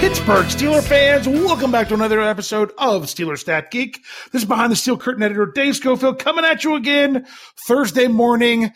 [0.00, 4.02] Pittsburgh Steeler fans, welcome back to another episode of Steeler Stat Geek.
[4.32, 7.26] This is behind the steel curtain editor Dave Schofield coming at you again
[7.68, 8.72] Thursday morning.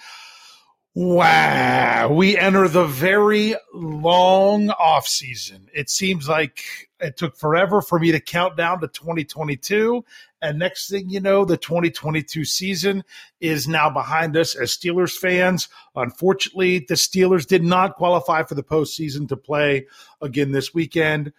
[0.95, 5.71] Wow, we enter the very long off season.
[5.73, 6.61] It seems like
[7.01, 10.05] it took forever for me to count down to 2022.
[10.45, 13.03] And next thing you know, the 2022 season
[13.41, 15.71] is now behind us as Steelers fans.
[15.97, 19.87] Unfortunately, the Steelers did not qualify for the postseason to play
[20.21, 21.33] again this weekend.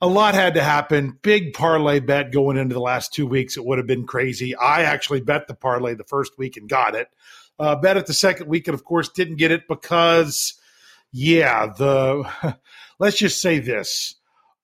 [0.00, 1.18] A lot had to happen.
[1.20, 3.56] Big parlay bet going into the last two weeks.
[3.56, 4.54] It would have been crazy.
[4.54, 7.08] I actually bet the parlay the first week and got it.
[7.58, 10.54] Uh, bet it the second week and, of course, didn't get it because,
[11.10, 12.56] yeah, the
[13.00, 14.14] let's just say this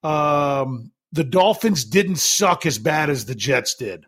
[0.01, 4.05] um, the Dolphins didn't suck as bad as the Jets did.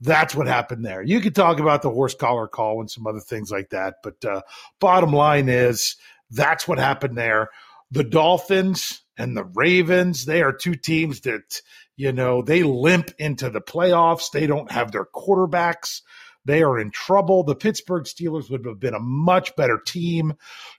[0.00, 1.02] That's what happened there.
[1.02, 4.22] You could talk about the horse collar call and some other things like that, but
[4.24, 4.42] uh,
[4.78, 5.96] bottom line is
[6.30, 7.50] that's what happened there.
[7.90, 11.62] The Dolphins and the Ravens, they are two teams that,
[11.96, 14.30] you know, they limp into the playoffs.
[14.30, 16.02] They don't have their quarterbacks.
[16.44, 17.42] They are in trouble.
[17.42, 20.34] The Pittsburgh Steelers would have been a much better team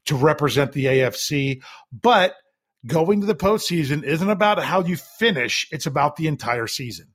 [0.05, 1.61] to represent the AFC,
[1.91, 2.35] but
[2.85, 7.07] going to the postseason isn't about how you finish, it's about the entire season.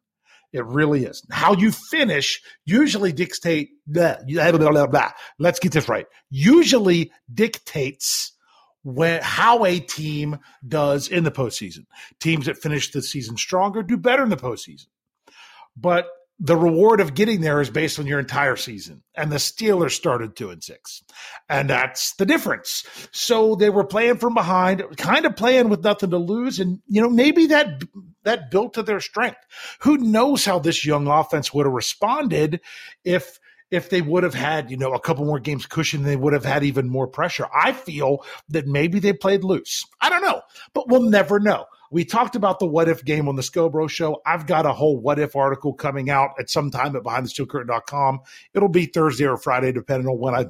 [0.52, 1.24] It really is.
[1.30, 6.06] How you finish usually dictate blah, blah, blah, let's get this right.
[6.28, 8.32] Usually dictates
[8.82, 11.86] when how a team does in the postseason.
[12.20, 14.86] Teams that finish the season stronger do better in the postseason.
[15.76, 16.06] But
[16.44, 19.04] the reward of getting there is based on your entire season.
[19.14, 21.04] And the Steelers started two and six.
[21.48, 22.84] And that's the difference.
[23.12, 26.58] So they were playing from behind, kind of playing with nothing to lose.
[26.58, 27.82] And, you know, maybe that
[28.24, 29.38] that built to their strength.
[29.82, 32.60] Who knows how this young offense would have responded
[33.04, 33.38] if
[33.70, 36.44] if they would have had, you know, a couple more games cushion, they would have
[36.44, 37.46] had even more pressure.
[37.54, 39.86] I feel that maybe they played loose.
[40.00, 40.42] I don't know,
[40.74, 41.66] but we'll never know.
[41.92, 44.22] We talked about the what if game on the Scobro show.
[44.24, 48.20] I've got a whole what if article coming out at some time at behindthesteelcurtain.com.
[48.54, 50.46] It'll be Thursday or Friday, depending on when I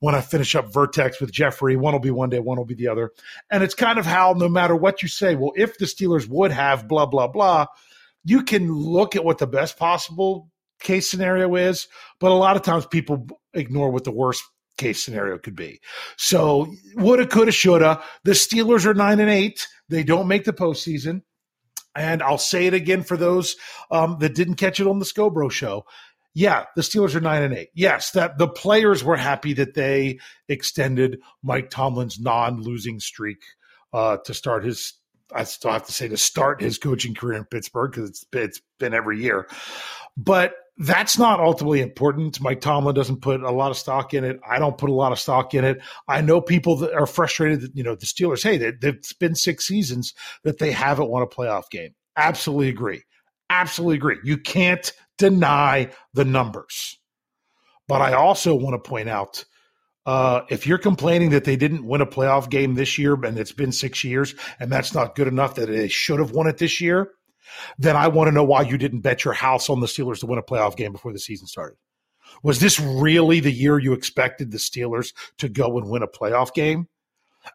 [0.00, 1.76] when I finish up Vertex with Jeffrey.
[1.76, 3.12] One will be one day, one will be the other.
[3.50, 6.50] And it's kind of how no matter what you say, well, if the Steelers would
[6.50, 7.66] have blah, blah, blah,
[8.24, 10.50] you can look at what the best possible
[10.80, 11.86] case scenario is,
[12.18, 14.42] but a lot of times people ignore what the worst
[14.78, 15.80] case scenario could be.
[16.16, 18.02] So woulda, coulda, shoulda.
[18.24, 19.68] The Steelers are nine and eight.
[19.90, 21.22] They don't make the postseason.
[21.94, 23.56] And I'll say it again for those
[23.90, 25.84] um, that didn't catch it on the Scobro show.
[26.32, 27.70] Yeah, the Steelers are nine and eight.
[27.74, 33.42] Yes, that the players were happy that they extended Mike Tomlin's non-losing streak
[33.92, 34.94] uh, to start his.
[35.32, 38.60] I still have to say to start his coaching career in Pittsburgh because it's it's
[38.78, 39.48] been every year,
[40.16, 42.40] but that's not ultimately important.
[42.40, 44.40] Mike Tomlin doesn't put a lot of stock in it.
[44.48, 45.82] I don't put a lot of stock in it.
[46.08, 49.34] I know people that are frustrated that, you know, the Steelers, hey, they, it's been
[49.34, 51.94] six seasons that they haven't won a playoff game.
[52.16, 53.02] Absolutely agree.
[53.50, 54.16] Absolutely agree.
[54.24, 56.98] You can't deny the numbers.
[57.86, 59.44] But I also want to point out
[60.06, 63.52] uh, if you're complaining that they didn't win a playoff game this year and it's
[63.52, 66.80] been six years and that's not good enough that they should have won it this
[66.80, 67.10] year,
[67.78, 70.26] then I want to know why you didn't bet your house on the Steelers to
[70.26, 71.76] win a playoff game before the season started.
[72.42, 76.54] Was this really the year you expected the Steelers to go and win a playoff
[76.54, 76.88] game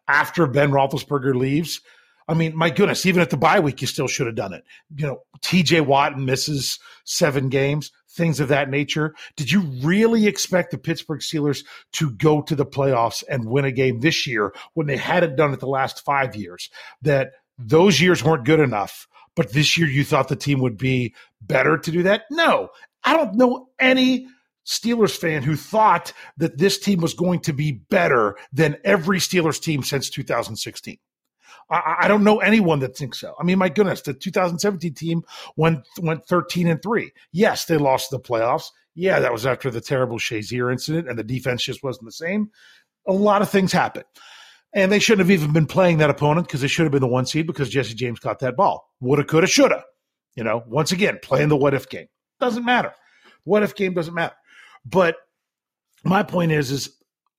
[0.08, 1.80] after Ben Roethlisberger leaves?
[2.28, 4.64] I mean, my goodness, even at the bye week, you still should have done it.
[4.96, 9.14] You know, TJ Watt misses seven games, things of that nature.
[9.36, 13.70] Did you really expect the Pittsburgh Steelers to go to the playoffs and win a
[13.70, 16.68] game this year when they hadn't done it the last five years?
[17.02, 19.06] That those years weren't good enough
[19.36, 22.24] but this year you thought the team would be better to do that?
[22.30, 22.70] No,
[23.04, 24.26] I don't know any
[24.66, 29.60] Steelers fan who thought that this team was going to be better than every Steelers
[29.60, 30.98] team since 2016.
[31.70, 33.34] I, I, don't know anyone that thinks so.
[33.38, 35.22] I mean, my goodness, the 2017 team
[35.56, 37.12] went went 13 and three.
[37.32, 38.70] Yes, they lost the playoffs.
[38.94, 42.50] Yeah, that was after the terrible Shazier incident, and the defense just wasn't the same.
[43.06, 44.04] A lot of things happened.
[44.72, 47.06] And they shouldn't have even been playing that opponent because they should have been the
[47.06, 48.90] one seed because Jesse James got that ball.
[49.00, 49.84] Woulda, coulda, shoulda.
[50.34, 52.08] You know, once again, playing the what if game.
[52.40, 52.92] Doesn't matter.
[53.44, 54.34] What if game doesn't matter.
[54.84, 55.16] But
[56.04, 56.90] my point is, is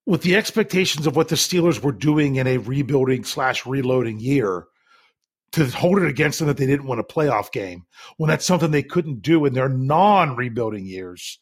[0.07, 4.65] with the expectations of what the Steelers were doing in a rebuilding slash reloading year,
[5.53, 7.85] to hold it against them that they didn't win a playoff game
[8.18, 11.39] when that's something they couldn't do in their non rebuilding years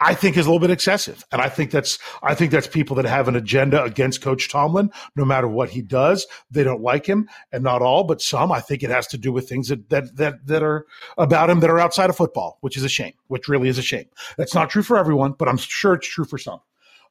[0.00, 1.24] I think is a little bit excessive.
[1.30, 4.90] And I think that's I think that's people that have an agenda against Coach Tomlin,
[5.16, 6.26] no matter what he does.
[6.50, 8.50] They don't like him, and not all, but some.
[8.50, 10.86] I think it has to do with things that that that, that are
[11.16, 13.82] about him that are outside of football, which is a shame, which really is a
[13.82, 14.06] shame.
[14.36, 16.60] That's not true for everyone, but I'm sure it's true for some.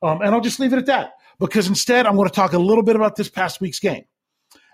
[0.02, 2.60] Um, and I'll just leave it at that because instead I'm going to talk a
[2.60, 4.04] little bit about this past week's game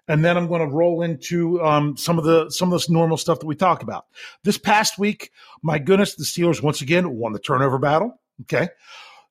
[0.10, 3.16] and then I'm going to roll into um, some of the some of this normal
[3.16, 4.08] stuff that we talk about.
[4.44, 8.20] This past week, my goodness, the Steelers once again won the turnover battle.
[8.42, 8.70] Okay,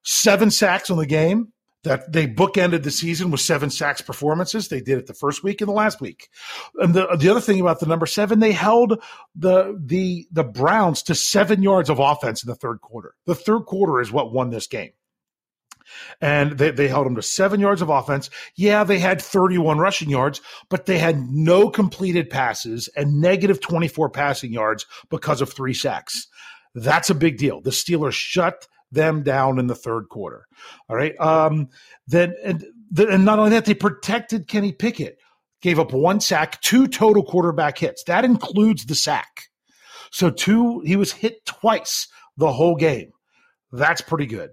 [0.02, 1.52] seven sacks on the game.
[1.84, 4.68] That they bookended the season with seven sacks performances.
[4.68, 6.28] They did it the first week and the last week.
[6.74, 9.00] And the the other thing about the number seven, they held
[9.36, 13.14] the the the Browns to seven yards of offense in the third quarter.
[13.26, 14.90] The third quarter is what won this game
[16.20, 18.30] and they, they held them to seven yards of offense.
[18.56, 24.10] Yeah, they had 31 rushing yards, but they had no completed passes and negative 24
[24.10, 26.26] passing yards because of three sacks.
[26.74, 27.60] That's a big deal.
[27.60, 30.46] The Steelers shut them down in the third quarter.
[30.88, 31.18] All right.
[31.20, 31.68] Um,
[32.06, 32.64] then and,
[32.96, 35.18] and not only that, they protected Kenny Pickett.
[35.60, 38.04] Gave up one sack, two total quarterback hits.
[38.04, 39.48] That includes the sack.
[40.12, 42.06] So two, he was hit twice
[42.36, 43.10] the whole game.
[43.72, 44.50] That's pretty good.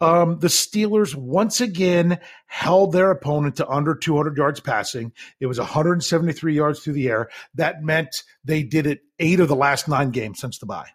[0.00, 5.12] Um, the Steelers once again held their opponent to under 200 yards passing.
[5.40, 7.30] It was 173 yards through the air.
[7.54, 10.90] That meant they did it eight of the last nine games since the bye.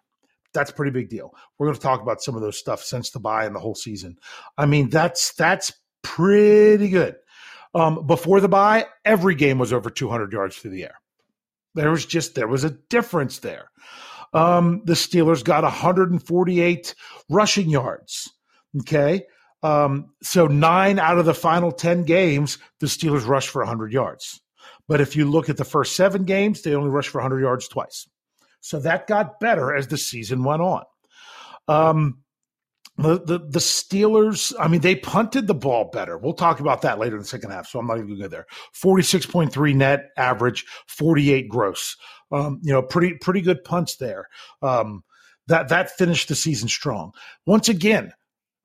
[0.54, 1.34] That's pretty big deal.
[1.58, 3.74] We're going to talk about some of those stuff since the bye and the whole
[3.74, 4.18] season.
[4.56, 5.72] I mean, that's that's
[6.02, 7.16] pretty good.
[7.74, 10.96] Um, before the bye, every game was over 200 yards through the air.
[11.74, 13.70] There was just there was a difference there.
[14.34, 16.94] Um, the Steelers got 148
[17.28, 18.30] rushing yards.
[18.80, 19.26] Okay.
[19.62, 24.40] Um, so nine out of the final 10 games, the Steelers rushed for 100 yards.
[24.88, 27.68] But if you look at the first seven games, they only rushed for 100 yards
[27.68, 28.08] twice.
[28.60, 30.84] So that got better as the season went on.
[31.68, 32.22] Um,
[32.98, 36.18] the, the, the Steelers, I mean, they punted the ball better.
[36.18, 38.24] We'll talk about that later in the second half, so I'm not even going to
[38.24, 38.46] go there.
[38.74, 41.96] 46.3 net average, 48 gross.
[42.30, 44.28] Um, you know, pretty pretty good punts there.
[44.62, 45.04] Um,
[45.48, 47.12] that that finished the season strong.
[47.46, 48.12] Once again,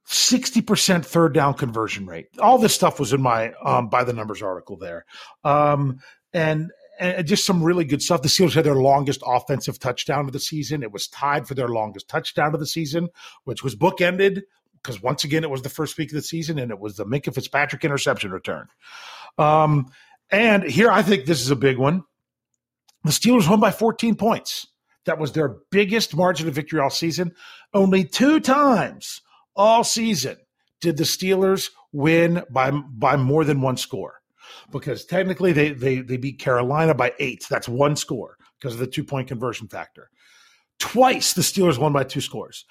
[0.08, 2.28] 60% third down conversion rate.
[2.40, 5.06] All this stuff was in my um, by the numbers article there.
[5.44, 6.00] Um,
[6.34, 8.22] and, and just some really good stuff.
[8.22, 10.82] The Steelers had their longest offensive touchdown of the season.
[10.82, 13.10] It was tied for their longest touchdown of the season,
[13.44, 14.44] which was bookended
[14.82, 17.06] because once again it was the first week of the season and it was the
[17.06, 18.68] Minkah Fitzpatrick interception return.
[19.38, 19.88] Um,
[20.32, 22.04] and here I think this is a big one.
[23.04, 24.68] The Steelers won by 14 points.
[25.06, 27.34] That was their biggest margin of victory all season.
[27.74, 29.22] Only two times
[29.58, 30.38] all season
[30.82, 34.22] did the Steelers win by by more than one score
[34.72, 37.46] because technically they they they beat Carolina by eight.
[37.50, 40.10] That's one score because of the two point conversion factor.
[40.80, 42.66] Twice the Steelers won by two scores.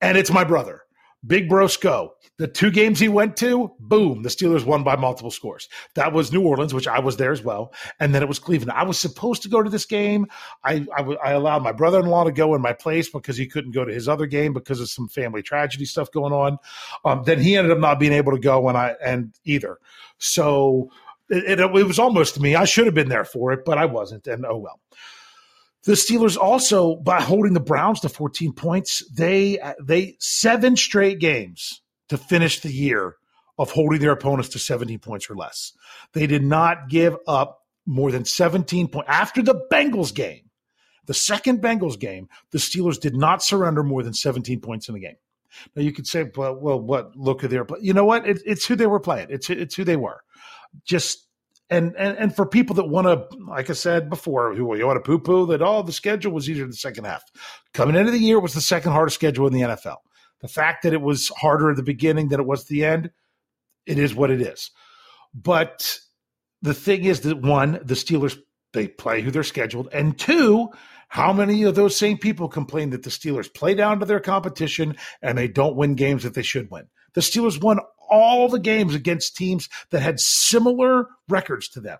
[0.00, 0.82] and it's my brother.
[1.26, 2.10] Big Brosco.
[2.38, 5.68] The two games he went to, boom, the Steelers won by multiple scores.
[5.94, 8.70] That was New Orleans, which I was there as well, and then it was Cleveland.
[8.70, 10.28] I was supposed to go to this game.
[10.62, 13.84] I, I, I allowed my brother-in-law to go in my place because he couldn't go
[13.84, 16.58] to his other game because of some family tragedy stuff going on.
[17.04, 19.78] Um, then he ended up not being able to go, and I and either.
[20.18, 20.92] So
[21.28, 22.54] it, it, it was almost me.
[22.54, 24.80] I should have been there for it, but I wasn't, and oh well.
[25.84, 31.82] The Steelers also, by holding the Browns to 14 points, they they seven straight games
[32.08, 33.16] to finish the year
[33.58, 35.72] of holding their opponents to 17 points or less.
[36.12, 40.50] They did not give up more than 17 points after the Bengals game.
[41.06, 45.00] The second Bengals game, the Steelers did not surrender more than 17 points in the
[45.00, 45.16] game.
[45.74, 47.16] Now you could say, well, well, what?
[47.16, 48.28] Look at their, but you know what?
[48.28, 49.28] It, it's who they were playing.
[49.30, 50.20] It's it's who they were.
[50.84, 51.26] Just
[51.70, 54.96] and and and for people that want to, like I said before, who you want
[54.96, 57.22] to poo poo that oh the schedule was easier in the second half.
[57.74, 59.96] Coming into the year was the second hardest schedule in the NFL.
[60.40, 63.10] The fact that it was harder at the beginning than it was at the end,
[63.86, 64.70] it is what it is.
[65.34, 65.98] But
[66.62, 68.38] the thing is that one, the Steelers
[68.72, 70.68] they play who they're scheduled, and two,
[71.08, 74.96] how many of those same people complain that the Steelers play down to their competition
[75.22, 76.88] and they don't win games that they should win?
[77.14, 81.98] The Steelers won all the games against teams that had similar records to them.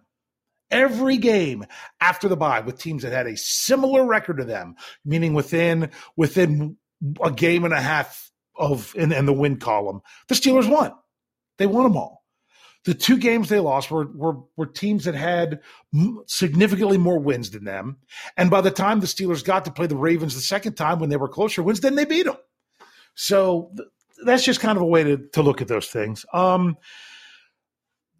[0.70, 1.64] Every game
[2.00, 6.76] after the bye with teams that had a similar record to them, meaning within within
[7.22, 10.92] a game and a half of in, in the win column, the Steelers won.
[11.56, 12.18] They won them all.
[12.84, 15.60] The two games they lost were, were, were teams that had
[16.26, 17.98] significantly more wins than them.
[18.36, 21.10] And by the time the Steelers got to play the Ravens the second time when
[21.10, 22.36] they were closer wins, then they beat them.
[23.14, 23.72] So
[24.24, 26.24] that's just kind of a way to, to look at those things.
[26.32, 26.76] Um,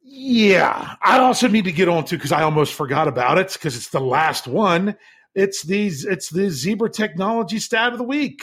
[0.02, 3.76] yeah, I also need to get on to because I almost forgot about it because
[3.76, 4.96] it's the last one.
[5.34, 6.04] It's these.
[6.04, 8.42] It's the Zebra Technology Stat of the Week.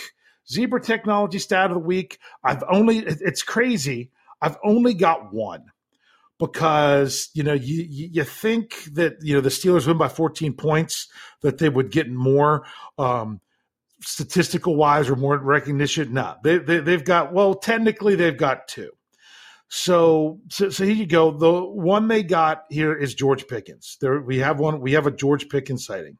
[0.49, 2.19] Zebra Technology Stat of the Week.
[2.43, 2.99] I've only.
[2.99, 4.11] It's crazy.
[4.41, 5.65] I've only got one
[6.37, 11.07] because you know you you think that you know the Steelers win by 14 points
[11.41, 12.65] that they would get more.
[12.97, 13.41] Um,
[14.05, 16.13] statistical wise or more recognition.
[16.13, 18.91] No, they, they they've got well, technically they've got two.
[19.77, 21.31] So, so, so here you go.
[21.31, 23.97] The one they got here is George Pickens.
[23.99, 24.79] There we have one.
[24.79, 26.17] We have a George Pickens sighting.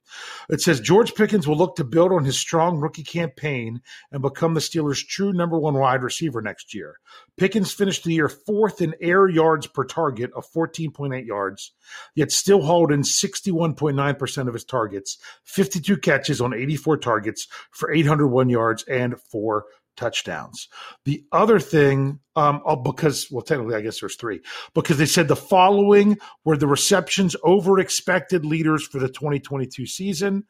[0.50, 3.82] It says George Pickens will look to build on his strong rookie campaign
[4.12, 6.98] and become the Steelers' true number one wide receiver next year.
[7.38, 11.72] Pickens finished the year fourth in air yards per target of 14.8 yards,
[12.14, 18.50] yet still hauled in 61.9% of his targets, 52 catches on 84 targets for 801
[18.50, 19.64] yards and four
[19.96, 20.68] touchdowns.
[21.06, 24.42] The other thing, um, oh, because, well, technically, I guess there's three,
[24.74, 30.44] because they said the following were the receptions over expected leaders for the 2022 season.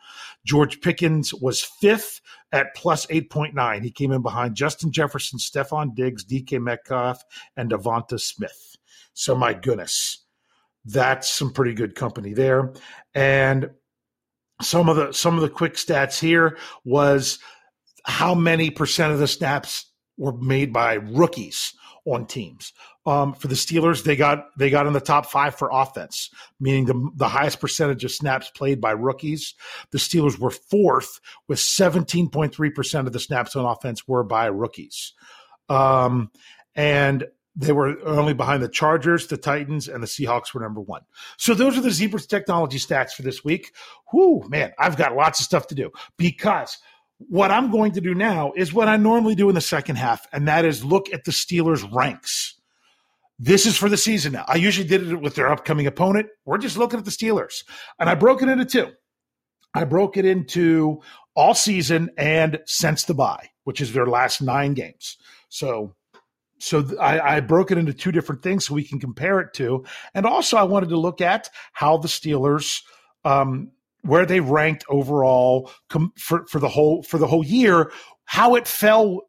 [0.45, 2.21] George Pickens was fifth
[2.51, 3.83] at plus 8.9.
[3.83, 7.23] He came in behind Justin Jefferson, Stefon Diggs, DK Metcalf,
[7.55, 8.75] and Devonta Smith.
[9.13, 10.25] So, my goodness,
[10.85, 12.73] that's some pretty good company there.
[13.13, 13.71] And
[14.61, 17.39] some of the some of the quick stats here was
[18.05, 21.73] how many percent of the snaps were made by rookies
[22.05, 22.71] on teams.
[23.07, 26.85] Um, for the Steelers, they got they got in the top five for offense, meaning
[26.85, 29.53] the the highest percentage of snaps played by rookies.
[29.91, 34.23] The Steelers were fourth with seventeen point three percent of the snaps on offense were
[34.23, 35.13] by rookies,
[35.69, 36.31] um,
[36.75, 41.01] and they were only behind the Chargers, the Titans, and the Seahawks were number one.
[41.37, 43.71] So those are the Zebras technology stats for this week.
[44.11, 46.77] Whoo, man, I've got lots of stuff to do because
[47.17, 50.27] what I'm going to do now is what I normally do in the second half,
[50.33, 52.55] and that is look at the Steelers' ranks.
[53.37, 54.45] This is for the season now.
[54.47, 56.27] I usually did it with their upcoming opponent.
[56.45, 57.63] We're just looking at the Steelers.
[57.99, 58.91] And I broke it into two.
[59.73, 61.01] I broke it into
[61.35, 65.17] all season and since the bye, which is their last nine games.
[65.49, 65.95] So
[66.57, 69.83] so I, I, broke it into two different things so we can compare it to.
[70.13, 72.81] And also I wanted to look at how the Steelers
[73.25, 73.71] um,
[74.05, 77.91] where they ranked overall com- for, for the whole for the whole year,
[78.25, 79.21] how it fell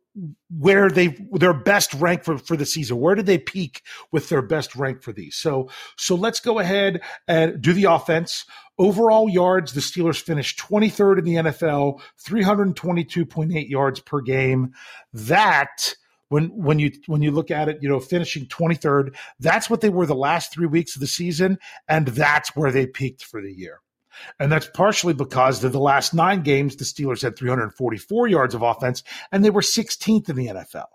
[0.48, 2.98] where they their best rank for, for the season.
[2.98, 5.36] Where did they peak with their best rank for these?
[5.36, 8.44] So so let's go ahead and do the offense.
[8.78, 14.72] Overall yards, the Steelers finished 23rd in the NFL, 322.8 yards per game.
[15.12, 15.94] That
[16.28, 19.90] when when you when you look at it, you know, finishing 23rd, that's what they
[19.90, 23.52] were the last 3 weeks of the season and that's where they peaked for the
[23.52, 23.80] year.
[24.38, 28.62] And that's partially because of the last nine games, the Steelers had 344 yards of
[28.62, 30.86] offense, and they were 16th in the NFL.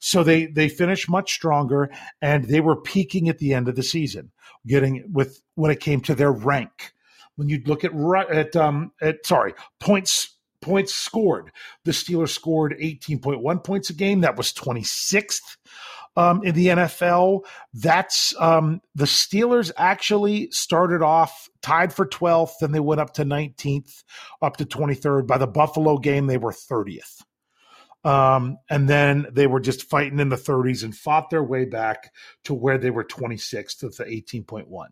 [0.00, 3.82] So they they finished much stronger, and they were peaking at the end of the
[3.82, 4.32] season,
[4.66, 6.92] getting with when it came to their rank.
[7.36, 7.92] When you look at
[8.30, 11.52] at um at sorry points points scored.
[11.84, 14.22] The Steelers scored 18.1 points a game.
[14.22, 15.56] That was 26th
[16.18, 17.44] um, in the NFL.
[17.72, 23.24] That's um, the Steelers actually started off tied for 12th, then they went up to
[23.24, 24.02] 19th,
[24.42, 25.26] up to 23rd.
[25.26, 27.22] By the Buffalo game, they were 30th.
[28.04, 32.12] Um, and then they were just fighting in the 30s and fought their way back
[32.44, 34.86] to where they were 26th with the 18.1.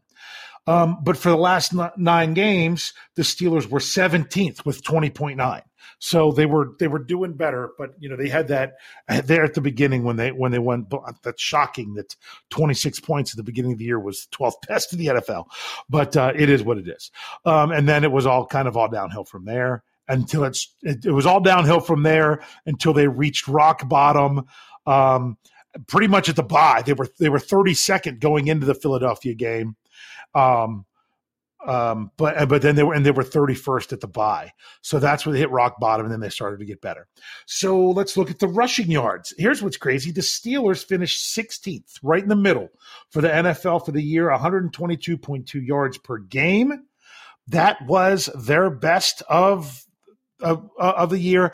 [0.66, 5.62] Um, but for the last nine games, the Steelers were 17th with 20.9.
[5.98, 8.75] So they were they were doing better, but you know they had that
[9.25, 10.86] there at the beginning when they when they won.
[11.22, 12.16] That's shocking that
[12.50, 15.46] 26 points at the beginning of the year was 12th best in the NFL,
[15.88, 17.10] but uh, it is what it is.
[17.44, 21.04] Um, and then it was all kind of all downhill from there until it's it,
[21.04, 24.46] it was all downhill from there until they reached rock bottom.
[24.86, 25.36] Um,
[25.86, 29.76] pretty much at the bye, they were they were 32nd going into the Philadelphia game.
[30.34, 30.86] Um,
[31.66, 34.52] um, but but then they were and they were 31st at the bye.
[34.82, 37.08] So that's where they hit rock bottom and then they started to get better.
[37.46, 39.34] So let's look at the rushing yards.
[39.36, 40.12] Here's what's crazy.
[40.12, 42.68] The Steelers finished 16th, right in the middle
[43.10, 46.84] for the NFL for the year, 122.2 yards per game.
[47.48, 49.86] That was their best of
[50.40, 51.52] of, of the year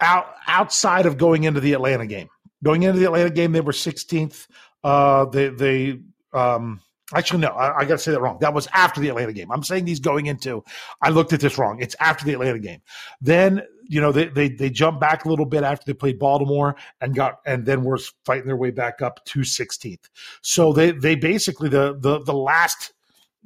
[0.00, 2.28] out outside of going into the Atlanta game.
[2.64, 4.46] Going into the Atlanta game, they were 16th.
[4.84, 6.00] Uh, they they
[6.32, 6.80] um
[7.14, 8.38] Actually, no, I, I got to say that wrong.
[8.40, 9.50] That was after the Atlanta game.
[9.52, 10.64] I'm saying these going into.
[11.02, 11.80] I looked at this wrong.
[11.80, 12.80] It's after the Atlanta game.
[13.20, 16.76] Then you know they they they jumped back a little bit after they played Baltimore
[17.00, 20.08] and got and then were fighting their way back up to 16th.
[20.40, 22.92] So they they basically the the the last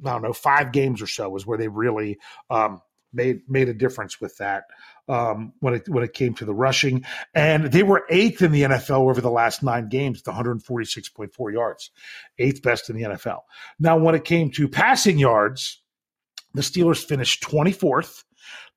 [0.05, 2.19] I don't know five games or so was where they really
[2.49, 2.81] um,
[3.13, 4.65] made made a difference with that
[5.09, 8.63] um, when it when it came to the rushing, and they were eighth in the
[8.63, 11.91] NFL over the last nine games, the 146.4 yards,
[12.39, 13.41] eighth best in the NFL.
[13.79, 15.81] Now, when it came to passing yards,
[16.53, 18.23] the Steelers finished 24th.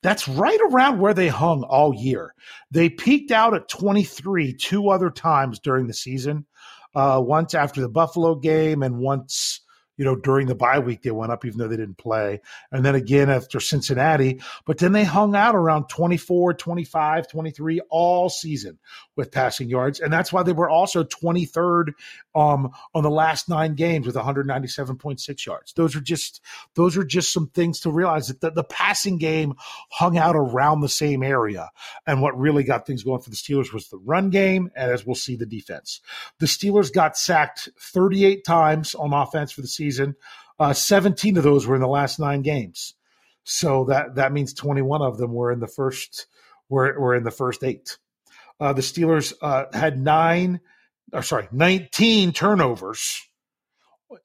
[0.03, 2.35] That's right around where they hung all year.
[2.71, 6.47] They peaked out at 23 two other times during the season.
[6.95, 9.61] Uh, once after the Buffalo game, and once
[10.01, 12.41] you know, during the bye week, they went up even though they didn't play.
[12.73, 18.31] And then again after Cincinnati, but then they hung out around 24, 25, 23 all
[18.31, 18.79] season
[19.15, 20.01] with passing yards.
[20.01, 21.93] And that's why they were also 23rd
[22.35, 25.73] um, on the last nine games with 197.6 yards.
[25.73, 26.41] Those are just,
[26.75, 29.55] those are just some things to realize that the, the passing game
[29.91, 31.71] hung out around the same area.
[32.07, 34.71] And what really got things going for the Steelers was the run game.
[34.77, 36.01] And as we'll see, the defense.
[36.39, 40.17] The Steelers got sacked 38 times on offense for the season.
[40.59, 42.95] Uh, 17 of those were in the last nine games.
[43.45, 46.27] So that that means 21 of them were in the first
[46.69, 47.99] were, were in the first eight.
[48.61, 50.61] Uh, the Steelers uh, had nine,
[51.13, 53.21] or sorry, 19 turnovers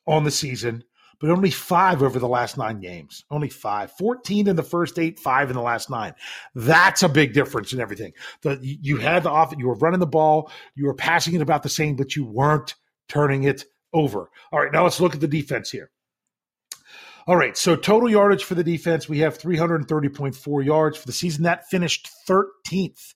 [0.07, 0.83] on the season,
[1.19, 3.23] but only five over the last nine games.
[3.31, 3.91] Only five.
[3.93, 6.13] 14 in the first eight, five in the last nine.
[6.53, 8.13] That's a big difference in everything.
[8.41, 11.63] The, you had the off, you were running the ball, you were passing it about
[11.63, 12.75] the same, but you weren't
[13.07, 14.29] turning it over.
[14.51, 15.91] All right, now let's look at the defense here.
[17.27, 21.43] All right, so total yardage for the defense, we have 330.4 yards for the season.
[21.43, 23.15] That finished 13th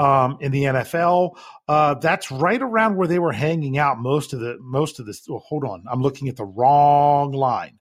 [0.00, 1.36] um, in the NFL.
[1.68, 5.26] Uh, that's right around where they were hanging out most of the most of this.
[5.28, 7.78] Hold on, I'm looking at the wrong line.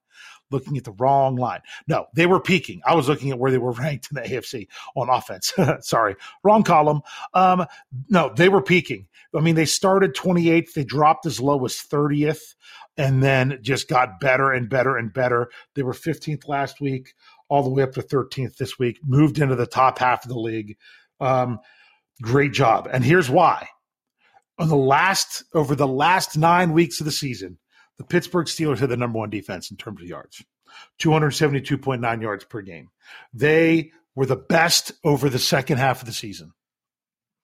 [0.51, 1.61] Looking at the wrong line.
[1.87, 2.81] No, they were peaking.
[2.83, 5.53] I was looking at where they were ranked in the AFC on offense.
[5.81, 7.01] Sorry, wrong column.
[7.33, 7.65] Um,
[8.09, 9.07] no, they were peaking.
[9.33, 12.55] I mean, they started 28th, they dropped as low as 30th,
[12.97, 15.51] and then just got better and better and better.
[15.75, 17.13] They were 15th last week,
[17.47, 20.39] all the way up to 13th this week, moved into the top half of the
[20.39, 20.77] league.
[21.19, 21.59] Um,
[22.21, 22.87] great job.
[22.91, 23.67] And here's why.
[24.57, 27.57] On the last over the last nine weeks of the season,
[27.97, 30.43] the Pittsburgh Steelers had the number one defense in terms of yards,
[31.01, 32.89] 272.9 yards per game.
[33.33, 36.51] They were the best over the second half of the season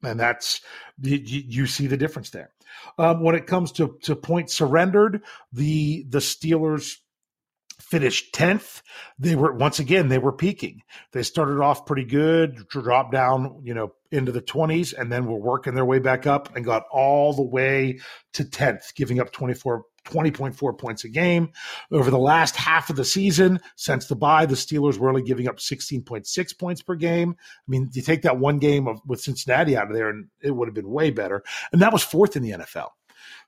[0.05, 0.61] and that's
[1.01, 2.51] you, you see the difference there.
[2.97, 6.97] Um, when it comes to to points surrendered, the the Steelers
[7.89, 8.81] finished 10th
[9.19, 13.73] they were once again they were peaking they started off pretty good dropped down you
[13.73, 17.33] know into the 20s and then were working their way back up and got all
[17.33, 17.99] the way
[18.33, 21.51] to 10th giving up 24 20.4 points a game.
[21.91, 25.47] Over the last half of the season, since the bye, the Steelers were only giving
[25.47, 27.35] up 16.6 points per game.
[27.39, 30.51] I mean, you take that one game of, with Cincinnati out of there, and it
[30.51, 31.43] would have been way better.
[31.71, 32.89] And that was fourth in the NFL.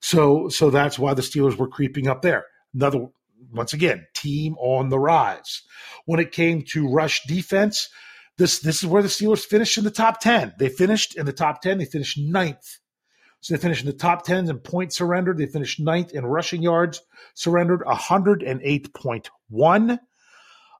[0.01, 2.45] So, so that's why the Steelers were creeping up there.
[2.73, 3.07] Another,
[3.51, 5.61] once again, team on the rise.
[6.05, 7.89] When it came to rush defense,
[8.37, 10.53] this this is where the Steelers finished in the top 10.
[10.59, 11.77] They finished in the top 10.
[11.77, 12.77] They finished ninth
[13.41, 15.37] so they finished in the top 10s in points surrendered.
[15.37, 17.01] They finished ninth in rushing yards
[17.33, 19.99] surrendered, 108.1.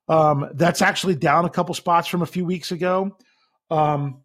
[0.10, 3.17] Um, that's actually down a couple spots from a few weeks ago.
[3.69, 4.23] Um,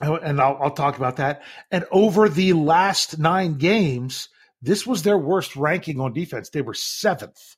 [0.00, 1.42] and I'll, I'll talk about that.
[1.70, 4.28] And over the last nine games,
[4.64, 6.48] this was their worst ranking on defense.
[6.50, 7.56] They were seventh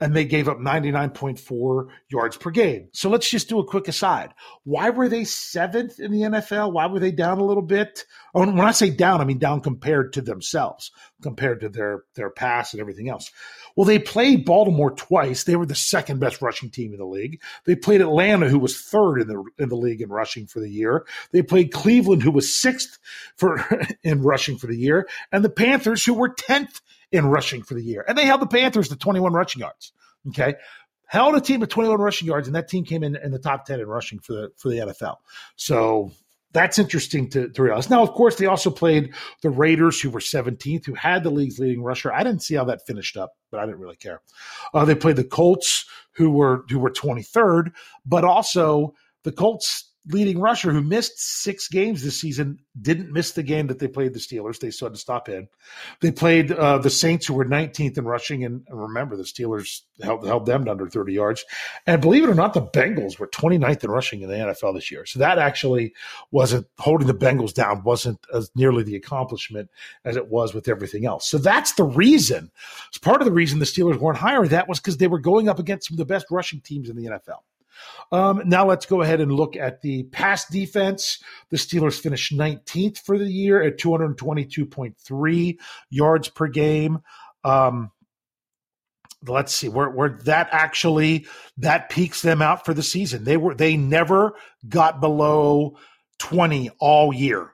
[0.00, 2.88] and they gave up 99.4 yards per game.
[2.92, 4.34] So let's just do a quick aside.
[4.64, 6.72] Why were they seventh in the NFL?
[6.72, 8.04] Why were they down a little bit?
[8.34, 10.90] Oh, when I say down, I mean down compared to themselves,
[11.22, 13.30] compared to their their pass and everything else.
[13.76, 15.44] Well, they played Baltimore twice.
[15.44, 17.42] They were the second best rushing team in the league.
[17.64, 20.70] They played Atlanta, who was third in the in the league in rushing for the
[20.70, 21.06] year.
[21.32, 22.98] They played Cleveland, who was sixth
[23.36, 23.62] for
[24.02, 26.80] in rushing for the year, and the Panthers, who were tenth
[27.12, 28.04] in rushing for the year.
[28.08, 29.92] And they held the Panthers to 21 rushing yards.
[30.28, 30.54] Okay.
[31.06, 33.64] Held a team of 21 rushing yards, and that team came in in the top
[33.64, 35.16] 10 in rushing for the for the NFL.
[35.54, 36.10] So
[36.56, 37.90] that's interesting to, to realize.
[37.90, 41.58] Now, of course, they also played the Raiders, who were 17th, who had the league's
[41.58, 42.10] leading rusher.
[42.10, 44.22] I didn't see how that finished up, but I didn't really care.
[44.72, 47.72] Uh, they played the Colts, who were who were 23rd,
[48.06, 53.42] but also the Colts leading rusher who missed six games this season didn't miss the
[53.42, 54.60] game that they played the Steelers.
[54.60, 55.48] They still had to stop in.
[56.00, 60.26] They played uh, the Saints, who were 19th in rushing, and remember the Steelers held,
[60.26, 61.44] held them to under 30 yards.
[61.86, 64.90] And believe it or not, the Bengals were 29th in rushing in the NFL this
[64.90, 65.06] year.
[65.06, 65.92] So that actually
[66.30, 69.70] wasn't holding the Bengals down wasn't as nearly the accomplishment
[70.04, 71.28] as it was with everything else.
[71.28, 72.50] So that's the reason.
[72.88, 74.46] It's part of the reason the Steelers weren't higher.
[74.46, 76.96] That was because they were going up against some of the best rushing teams in
[76.96, 77.40] the NFL.
[78.12, 81.22] Um, now let's go ahead and look at the pass defense.
[81.50, 85.58] The Steelers finished 19th for the year at 222.3
[85.90, 87.00] yards per game.
[87.44, 87.90] Um,
[89.26, 91.26] let's see where where that actually
[91.58, 93.24] that peaks them out for the season.
[93.24, 94.34] They were they never
[94.68, 95.78] got below
[96.18, 97.52] 20 all year.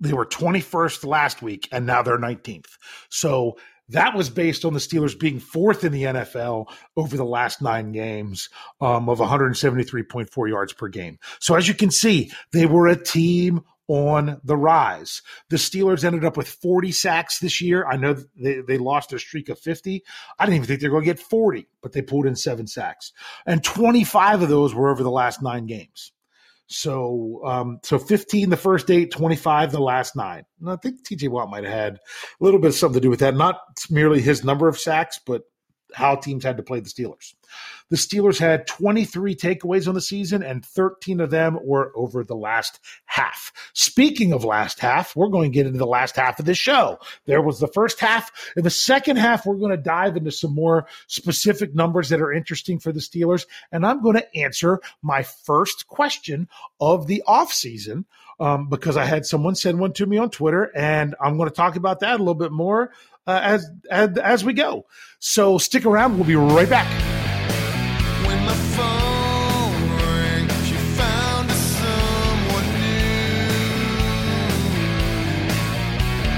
[0.00, 2.66] They were 21st last week and now they're 19th.
[3.08, 3.56] So
[3.88, 6.66] that was based on the Steelers being fourth in the NFL
[6.96, 8.48] over the last nine games
[8.80, 11.18] um, of 173.4 yards per game.
[11.40, 15.22] So as you can see, they were a team on the rise.
[15.50, 17.86] The Steelers ended up with 40 sacks this year.
[17.86, 20.02] I know they, they lost their streak of 50.
[20.38, 22.66] I didn't even think they were going to get 40, but they pulled in seven
[22.66, 23.12] sacks.
[23.44, 26.12] And 25 of those were over the last nine games.
[26.72, 30.44] So, um, so 15 the first eight, 25 the last nine.
[30.60, 31.98] And I think TJ Watt might have had a
[32.44, 33.36] little bit of something to do with that.
[33.36, 33.56] Not
[33.90, 35.42] merely his number of sacks, but
[35.94, 37.34] how teams had to play the Steelers.
[37.90, 42.34] The Steelers had 23 takeaways on the season, and 13 of them were over the
[42.34, 43.52] last half.
[43.74, 46.98] Speaking of last half, we're going to get into the last half of this show.
[47.26, 48.30] There was the first half.
[48.56, 52.32] In the second half, we're going to dive into some more specific numbers that are
[52.32, 56.48] interesting for the Steelers, and I'm going to answer my first question
[56.80, 58.04] of the offseason
[58.40, 61.54] um, because I had someone send one to me on Twitter, and I'm going to
[61.54, 62.90] talk about that a little bit more
[63.26, 64.86] uh, as, as as we go.
[65.18, 66.16] So stick around.
[66.16, 66.86] We'll be right back.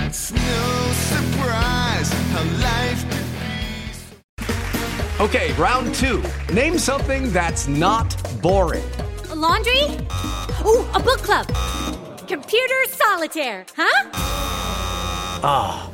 [0.07, 3.05] It's no surprise how life.
[5.21, 6.23] Okay, round two.
[6.53, 8.85] Name something that's not boring.
[9.31, 9.83] A laundry?
[10.65, 11.47] Ooh, a book club.
[12.29, 14.11] Computer solitaire, huh?
[15.43, 15.94] Ah, oh,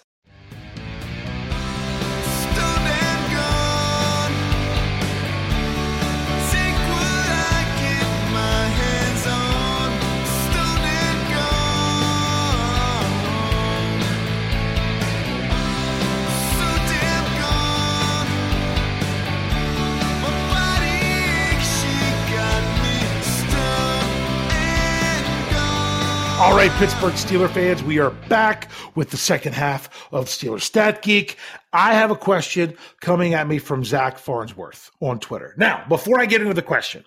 [26.81, 31.37] Pittsburgh Steeler fans, we are back with the second half of Steeler Stat Geek.
[31.71, 35.53] I have a question coming at me from Zach Farnsworth on Twitter.
[35.57, 37.05] Now, before I get into the question,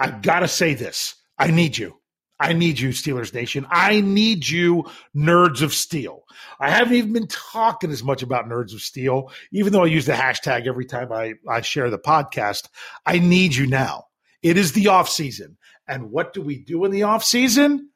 [0.00, 1.14] I've got to say this.
[1.38, 1.96] I need you.
[2.40, 3.68] I need you, Steelers Nation.
[3.70, 4.84] I need you,
[5.14, 6.24] Nerds of Steel.
[6.58, 10.06] I haven't even been talking as much about Nerds of Steel, even though I use
[10.06, 12.66] the hashtag every time I, I share the podcast.
[13.06, 14.06] I need you now.
[14.42, 15.56] It is the off season.
[15.86, 17.90] And what do we do in the off season?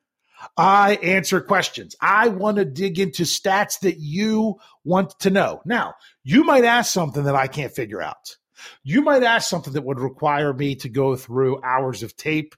[0.57, 1.97] I answer questions.
[2.01, 5.63] I want to dig into stats that you want to know.
[5.65, 8.37] Now, you might ask something that I can't figure out.
[8.85, 12.55] You might ask something that would require me to go through hours of tape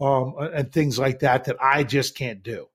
[0.00, 2.68] um, and things like that that I just can't do.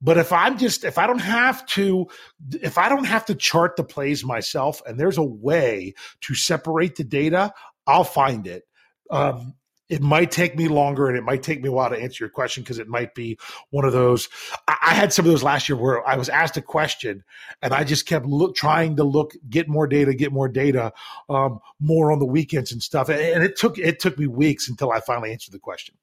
[0.00, 2.06] But if I'm just if I don't have to
[2.52, 6.96] if I don't have to chart the plays myself and there's a way to separate
[6.96, 7.54] the data,
[7.86, 8.64] I'll find it.
[9.10, 9.54] Um,
[9.88, 12.30] it might take me longer and it might take me a while to answer your
[12.30, 13.38] question because it might be
[13.70, 14.28] one of those.
[14.66, 17.24] I, I, had some of those last year where I was asked a question
[17.60, 20.92] and I just kept look, trying to look, get more data, get more data,
[21.28, 23.08] um, more on the weekends and stuff.
[23.08, 25.94] And, and it took it took me weeks until I finally answered the question.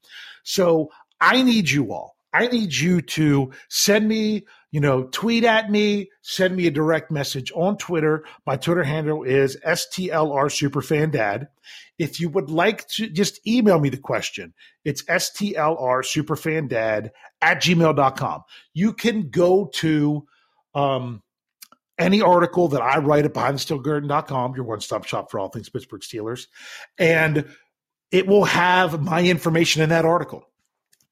[0.43, 2.17] So I need you all.
[2.33, 7.11] I need you to send me you know, tweet at me, send me a direct
[7.11, 8.23] message on Twitter.
[8.45, 11.11] My Twitter handle is STLR Superfan
[12.01, 17.11] If you would like to just email me the question, it's STLR Superfan
[17.41, 18.41] at gmail.com.
[18.73, 20.25] You can go to
[20.73, 21.21] um,
[21.99, 26.01] any article that I write at behindthesteelcurtain.com, your one stop shop for all things Pittsburgh
[26.01, 26.47] Steelers,
[26.97, 27.45] and
[28.11, 30.50] it will have my information in that article.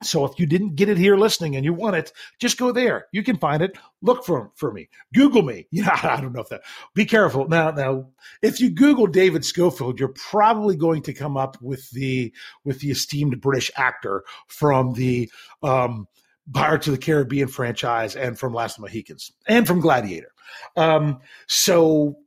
[0.01, 3.07] So if you didn't get it here listening and you want it, just go there.
[3.11, 3.77] You can find it.
[4.01, 4.89] Look for for me.
[5.13, 5.67] Google me.
[5.79, 6.61] Yeah, I don't know if that.
[6.93, 7.71] Be careful now.
[7.71, 8.09] Now,
[8.41, 12.33] if you Google David Schofield, you're probably going to come up with the
[12.63, 15.31] with the esteemed British actor from the
[15.63, 16.07] um,
[16.53, 20.31] Pirates of the Caribbean franchise and from Last of the Mohicans and from Gladiator.
[20.75, 22.17] Um, so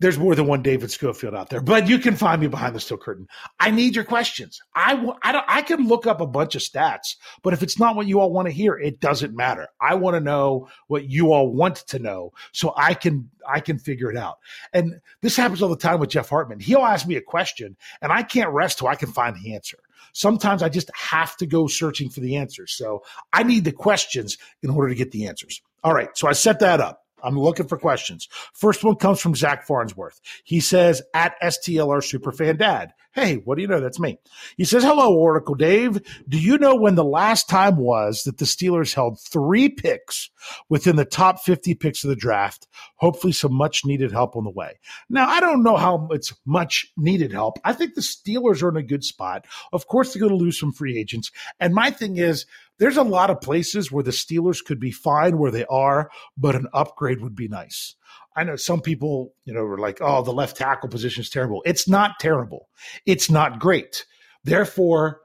[0.00, 2.80] there's more than one David Schofield out there, but you can find me behind the
[2.80, 3.28] steel curtain.
[3.60, 4.60] I need your questions.
[4.74, 8.06] I, I, I can look up a bunch of stats, but if it's not what
[8.06, 9.68] you all want to hear, it doesn't matter.
[9.80, 13.78] I want to know what you all want to know so I can, I can
[13.78, 14.38] figure it out.
[14.72, 16.60] And this happens all the time with Jeff Hartman.
[16.60, 19.78] He'll ask me a question and I can't rest till I can find the answer.
[20.12, 22.72] Sometimes I just have to go searching for the answers.
[22.72, 25.60] So I need the questions in order to get the answers.
[25.84, 26.08] All right.
[26.16, 26.99] So I set that up.
[27.22, 28.28] I'm looking for questions.
[28.52, 30.20] First one comes from Zach Farnsworth.
[30.44, 32.92] He says, at STLR Superfan Dad.
[33.12, 33.80] Hey, what do you know?
[33.80, 34.20] That's me.
[34.56, 36.00] He says, Hello, Oracle Dave.
[36.28, 40.30] Do you know when the last time was that the Steelers held three picks
[40.68, 42.68] within the top 50 picks of the draft?
[42.96, 44.78] Hopefully, some much needed help on the way.
[45.08, 47.58] Now, I don't know how it's much needed help.
[47.64, 49.44] I think the Steelers are in a good spot.
[49.72, 51.32] Of course, they're going to lose some free agents.
[51.58, 52.46] And my thing is,
[52.80, 56.56] there's a lot of places where the Steelers could be fine where they are, but
[56.56, 57.94] an upgrade would be nice.
[58.34, 61.62] I know some people, you know, are like, oh, the left tackle position is terrible.
[61.66, 62.68] It's not terrible.
[63.04, 64.06] It's not great.
[64.44, 65.20] Therefore,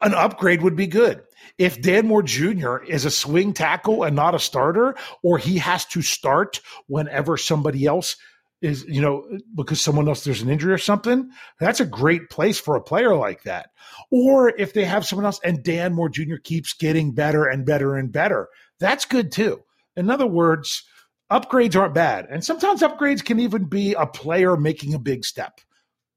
[0.00, 1.22] an upgrade would be good.
[1.58, 2.78] If Dan Moore Jr.
[2.78, 7.84] is a swing tackle and not a starter, or he has to start whenever somebody
[7.84, 8.16] else
[8.60, 12.58] is, you know, because someone else there's an injury or something, that's a great place
[12.58, 13.70] for a player like that.
[14.10, 16.36] Or if they have someone else and Dan Moore Jr.
[16.42, 18.48] keeps getting better and better and better,
[18.80, 19.62] that's good too.
[19.96, 20.84] In other words,
[21.30, 22.26] upgrades aren't bad.
[22.30, 25.60] And sometimes upgrades can even be a player making a big step.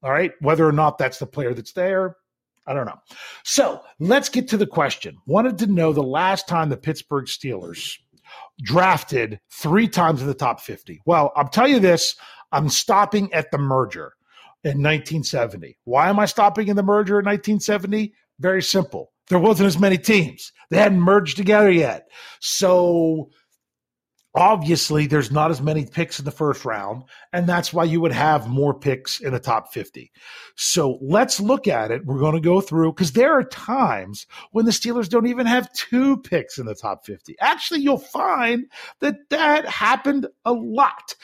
[0.04, 0.32] All right.
[0.39, 2.15] Whether or not that's the player that's there,
[2.65, 2.99] I don't know.
[3.43, 5.17] So let's get to the question.
[5.25, 7.97] Wanted to know the last time the Pittsburgh Steelers
[8.62, 11.02] drafted three times in the top 50.
[11.06, 12.15] Well, I'll tell you this
[12.52, 14.13] I'm stopping at the merger
[14.63, 15.78] in 1970.
[15.86, 18.13] Why am I stopping in the merger in 1970?
[18.39, 19.12] Very simple.
[19.30, 20.52] There wasn't as many teams.
[20.70, 22.10] They hadn't merged together yet.
[22.41, 23.30] So
[24.34, 28.13] obviously there's not as many picks in the first round and that's why you would
[28.13, 30.12] have more picks in the top 50
[30.56, 34.65] so let's look at it we're going to go through because there are times when
[34.65, 38.65] the steelers don't even have two picks in the top 50 actually you'll find
[39.00, 41.15] that that happened a lot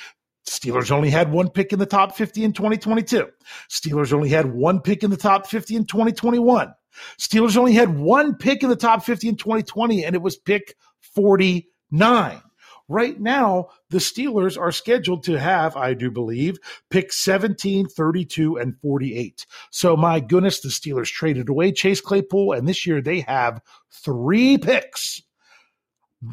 [0.48, 3.28] Steelers only had one pick in the top 50 in 2022.
[3.70, 6.74] Steelers only had one pick in the top 50 in 2021.
[7.20, 10.76] Steelers only had one pick in the top 50 in 2020, and it was pick
[11.16, 12.42] 49.
[12.90, 16.58] Right now, the Steelers are scheduled to have, I do believe,
[16.90, 19.46] pick 17, 32, and 48.
[19.72, 24.58] So, my goodness, the Steelers traded away Chase Claypool, and this year they have three
[24.58, 25.22] picks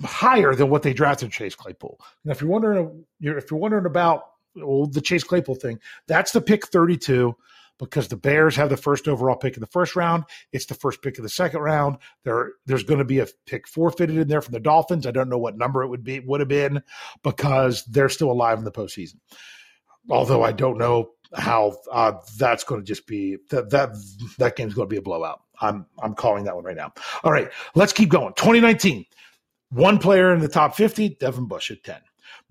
[0.05, 1.99] higher than what they drafted Chase Claypool.
[2.25, 4.25] And if you're wondering, if you're wondering about
[4.57, 7.37] well, the Chase Claypool thing, that's the pick 32
[7.79, 10.25] because the Bears have the first overall pick in the first round.
[10.53, 11.99] It's the first pick of the second round.
[12.25, 15.07] There, there's going to be a pick forfeited in there from the Dolphins.
[15.07, 16.83] I don't know what number it would be would have been
[17.23, 19.17] because they're still alive in the postseason.
[20.11, 23.91] Although I don't know how uh, that's going to just be that that
[24.39, 25.43] that game's going to be a blowout.
[25.61, 26.93] I'm I'm calling that one right now.
[27.23, 28.35] All right, let's keep going.
[28.35, 29.05] 2019,
[29.71, 31.97] one player in the top 50, Devin Bush at 10.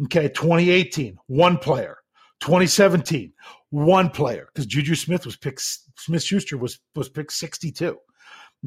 [0.06, 1.98] Okay, 2018, one player.
[2.40, 3.32] 2017,
[3.74, 5.62] one player because Juju Smith was picked.
[5.98, 7.98] Smith Schuster was was picked 62.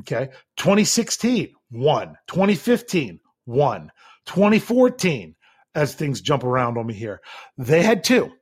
[0.00, 2.16] Okay, 2016, one.
[2.26, 3.92] 2015, one.
[4.26, 5.36] 2014,
[5.76, 7.20] as things jump around on me here,
[7.56, 8.32] they had two.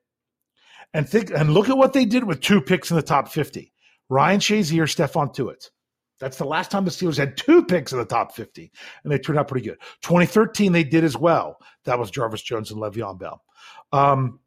[0.95, 3.71] And think and look at what they did with two picks in the top 50.
[4.09, 5.71] Ryan Shazier, Stephon Tuitt.
[6.19, 8.73] That's the last time the Steelers had two picks in the top 50,
[9.03, 9.79] and they turned out pretty good.
[10.03, 11.59] 2013, they did as well.
[11.85, 13.43] That was Jarvis Jones and Le'Veon Bell.
[13.93, 14.41] Um,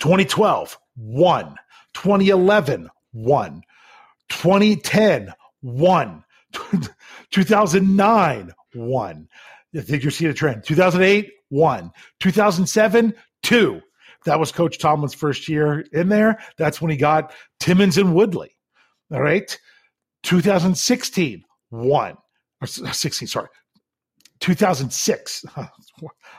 [0.00, 1.56] 2012, one.
[1.94, 3.62] 2011, one.
[4.28, 6.24] 2010, one.
[7.30, 9.28] 2009, one.
[9.76, 10.64] I think you're seeing a trend.
[10.64, 11.90] 2008, one.
[12.20, 13.80] 2007, two.
[14.24, 16.40] That was Coach Tomlin's first year in there.
[16.58, 18.56] That's when he got Timmons and Woodley.
[19.12, 19.56] All right.
[20.24, 22.16] 2016, one.
[22.60, 23.48] Or uh, 16, sorry.
[24.40, 25.44] 2006.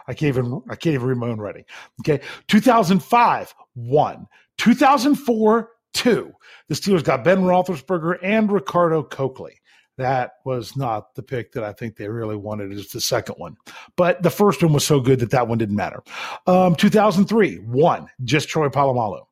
[0.08, 1.64] I can't even I can't even read my own writing.
[2.02, 2.24] Okay.
[2.48, 4.28] 2005, one.
[4.58, 6.34] 2004, two.
[6.70, 9.52] The Steelers got Ben Roethlisberger and Ricardo Colclough.
[9.98, 12.72] That was not the pick that I think they really wanted.
[12.72, 13.58] It's the second one,
[13.96, 16.04] but the first one was so good that that one didn't matter.
[16.46, 19.24] Um, 2003, one, just Troy Polamalu.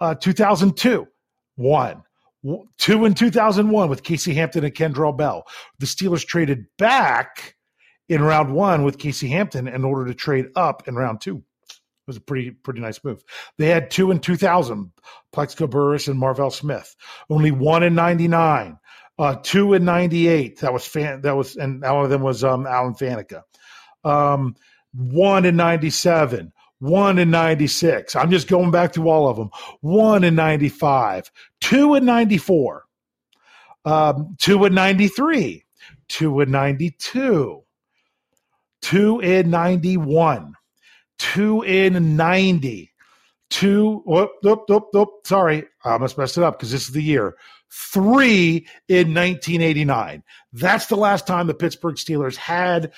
[0.00, 1.06] Uh, 2002,
[1.56, 2.02] one,
[2.78, 5.44] two in 2001 with Casey Hampton and Kendrell Bell.
[5.78, 7.56] The Steelers traded back
[8.08, 11.42] in round one with Casey Hampton in order to trade up in round two.
[12.10, 13.22] Was a pretty pretty nice move.
[13.56, 14.90] They had two in 2000,
[15.32, 16.96] Plaxico Burress and Marvel Smith.
[17.28, 18.78] Only one in 99
[19.20, 20.60] uh, two in '98.
[20.60, 21.20] That was fan.
[21.20, 23.42] That was, and one of them was um, Alan Faneca.
[24.02, 24.56] Um,
[24.94, 26.52] one in '97.
[26.78, 28.16] One in '96.
[28.16, 29.50] I'm just going back to all of them.
[29.82, 31.30] One in '95.
[31.60, 32.84] Two in '94.
[33.84, 35.66] Um, two in '93.
[36.08, 37.62] Two in '92.
[38.80, 40.54] Two in '91.
[41.20, 42.92] Two in '90.
[43.50, 44.02] Two.
[44.04, 45.08] Whoop, whoop, whoop, whoop.
[45.24, 47.36] Sorry, I must mess it up because this is the year
[47.70, 50.22] three in 1989.
[50.52, 52.92] That's the last time the Pittsburgh Steelers had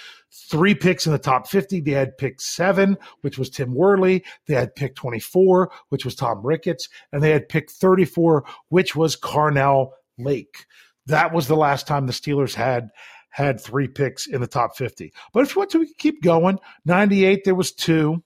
[0.51, 1.81] three picks in the top 50.
[1.81, 4.25] They had pick seven, which was Tim Worley.
[4.47, 6.89] They had pick 24, which was Tom Ricketts.
[7.13, 10.65] And they had pick 34, which was Carnell Lake.
[11.07, 12.91] That was the last time the Steelers had
[13.33, 15.13] had three picks in the top 50.
[15.33, 16.59] But if you want to, we can keep going.
[16.85, 18.23] 98, there was two.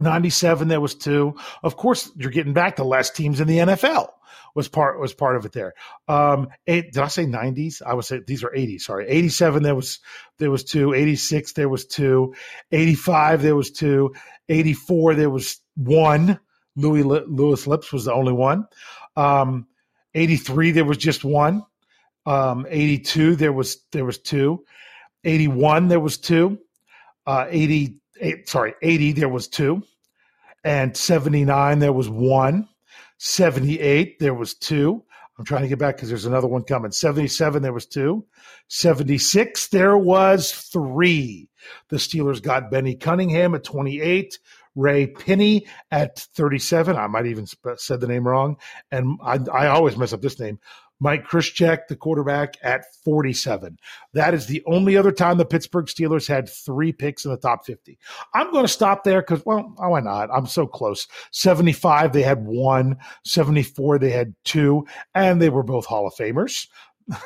[0.00, 1.36] 97, there was two.
[1.62, 4.08] Of course, you're getting back to less teams in the NFL
[4.54, 5.74] was part was part of it there.
[6.08, 7.82] Um, eight, did I say nineties?
[7.84, 8.82] I would say these are 80s.
[8.82, 10.00] Sorry, 87 there was
[10.38, 10.92] there was two.
[10.92, 12.34] 86 there was two.
[12.70, 14.14] 85 there was two.
[14.48, 16.38] 84 there was one.
[16.76, 18.66] Louis Louis Lipps was the only one.
[19.16, 19.66] Um,
[20.14, 21.62] 83 there was just one.
[22.24, 24.64] Um, 82 there was there was two.
[25.24, 26.58] 81 there was two.
[27.26, 29.82] Uh, 88 sorry 80 there was two.
[30.64, 32.68] And 79 there was one.
[33.22, 35.04] 78, there was two.
[35.38, 36.90] I'm trying to get back because there's another one coming.
[36.90, 38.26] 77, there was two.
[38.66, 41.48] 76, there was three.
[41.88, 44.40] The Steelers got Bennie Cunningham at 28,
[44.74, 46.96] Ray Pinney at 37.
[46.96, 48.56] I might even said the name wrong.
[48.90, 50.58] And I, I always mess up this name.
[51.02, 53.76] Mike Kruczek, the quarterback, at 47.
[54.12, 57.66] That is the only other time the Pittsburgh Steelers had three picks in the top
[57.66, 57.98] 50.
[58.34, 60.30] I'm going to stop there because, well, why not?
[60.32, 61.08] I'm so close.
[61.32, 62.98] 75, they had one.
[63.24, 64.86] 74, they had two.
[65.12, 66.68] And they were both Hall of Famers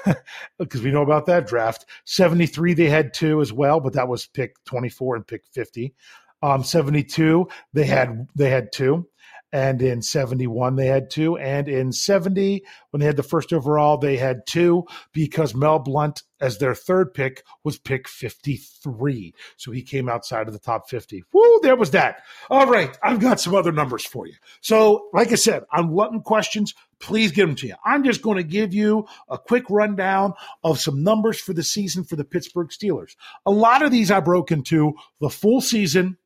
[0.59, 1.85] because we know about that draft.
[2.07, 5.95] 73, they had two as well, but that was pick 24 and pick 50.
[6.43, 9.07] Um, 72, they had they had two
[9.53, 13.97] and in 71 they had two and in 70 when they had the first overall
[13.97, 19.83] they had two because mel Blount as their third pick was pick 53 so he
[19.83, 22.23] came outside of the top 50 Woo, there was that.
[22.51, 24.35] All right i've got some other numbers for you.
[24.61, 26.75] So like i said i'm wanting questions.
[26.99, 27.75] Please give them to you.
[27.85, 30.33] I'm just going to give you a quick rundown
[30.65, 33.17] of some numbers for the season for the pittsburgh steelers.
[33.45, 36.17] A lot of these i broke into the full season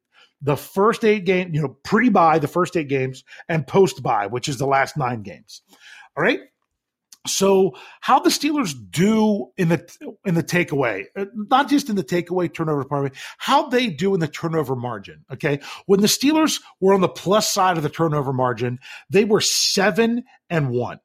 [0.42, 4.26] the first eight game, you know, pre bye the first eight games and post bye,
[4.26, 5.62] which is the last nine games.
[6.16, 6.40] All right.
[7.26, 9.86] So how the Steelers do in the
[10.24, 14.20] in the takeaway, uh, not just in the takeaway turnover department, how they do in
[14.20, 15.24] the turnover margin.
[15.30, 18.78] Okay, when the Steelers were on the plus side of the turnover margin,
[19.10, 21.00] they were seven and one.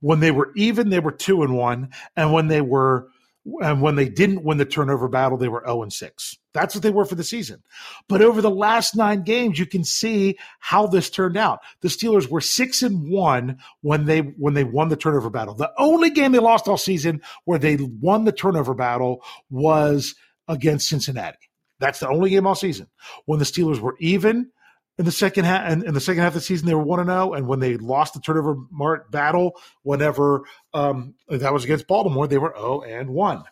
[0.00, 3.08] When they were even, they were two and one, and when they were
[3.44, 6.38] And when they didn't win the turnover battle, they were 0 and 6.
[6.52, 7.62] That's what they were for the season.
[8.08, 11.60] But over the last nine games, you can see how this turned out.
[11.80, 15.54] The Steelers were six and one when they when they won the turnover battle.
[15.54, 20.14] The only game they lost all season where they won the turnover battle was
[20.46, 21.50] against Cincinnati.
[21.80, 22.86] That's the only game all season.
[23.24, 24.50] When the Steelers were even
[24.98, 27.00] in the second half and in the second half of the season they were 1
[27.00, 30.42] and 0 and when they lost the turnover mark battle whenever
[30.74, 33.44] um, that was against baltimore they were 0 and 1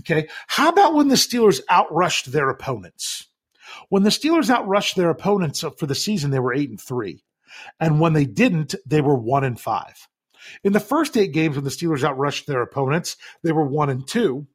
[0.00, 0.28] okay?
[0.46, 3.26] How about when the steelers outrushed their opponents?
[3.88, 7.22] When the steelers outrushed their opponents for the season they were 8 and 3
[7.80, 10.08] and when they didn't they were 1 and 5
[10.62, 14.06] in the first eight games when the steelers outrushed their opponents they were 1 and
[14.06, 14.46] 2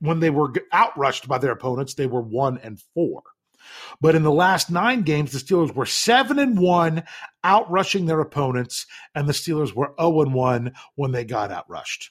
[0.00, 3.22] when they were outrushed by their opponents they were 1 and 4
[4.00, 7.04] but in the last nine games, the Steelers were seven and one,
[7.44, 12.10] outrushing their opponents, and the Steelers were zero and one when they got outrushed.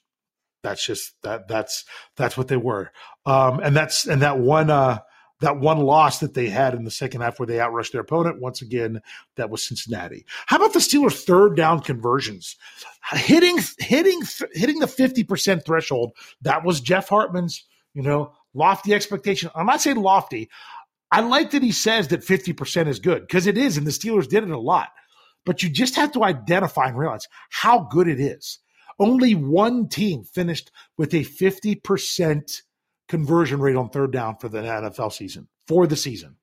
[0.63, 1.47] That's just that.
[1.47, 1.85] That's
[2.15, 2.91] that's what they were.
[3.25, 4.69] Um, and that's and that one.
[4.69, 4.99] Uh,
[5.41, 8.41] that one loss that they had in the second half where they outrushed their opponent
[8.41, 9.01] once again
[9.35, 10.25] that was Cincinnati.
[10.45, 12.55] How about the Steelers third down conversions?
[13.11, 14.21] Hitting hitting
[14.53, 16.13] hitting the 50% threshold.
[16.41, 19.51] That was Jeff Hartman's, you know, lofty expectation.
[19.53, 20.49] I'm not saying lofty.
[21.15, 24.27] I like that he says that 50% is good because it is, and the Steelers
[24.27, 24.89] did it a lot.
[25.45, 28.59] But you just have to identify and realize how good it is.
[28.99, 32.61] Only one team finished with a 50%
[33.07, 36.35] conversion rate on third down for the NFL season, for the season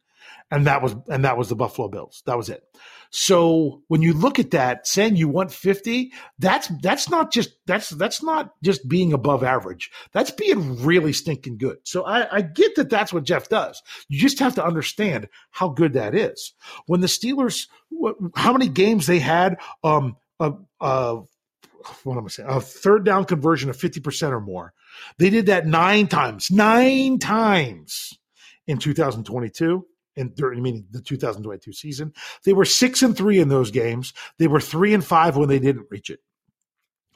[0.52, 2.22] and that was and that was the Buffalo Bills.
[2.26, 2.62] That was it.
[3.08, 7.88] So when you look at that, saying you want 50, that's that's not just that's
[7.88, 9.90] that's not just being above average.
[10.12, 11.78] That's being really stinking good.
[11.84, 13.82] So I, I get that that's what Jeff does.
[14.08, 16.52] You just have to understand how good that is.
[16.84, 17.66] When the Steelers,
[18.36, 20.50] how many games they had, um, uh,
[22.04, 22.48] what am I saying?
[22.50, 24.74] A third down conversion of 50% or more.
[25.16, 28.12] They did that nine times, nine times
[28.66, 29.86] in 2022
[30.16, 32.12] in during meaning the 2022 season.
[32.44, 34.12] They were six and three in those games.
[34.38, 36.20] They were three and five when they didn't reach it.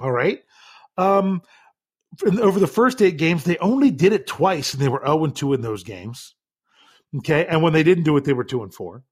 [0.00, 0.40] All right.
[0.96, 1.42] Um,
[2.40, 5.36] over the first eight games, they only did it twice, and they were 0 and
[5.36, 6.34] 2 in those games.
[7.18, 7.46] Okay.
[7.46, 9.02] And when they didn't do it, they were 2 and 4.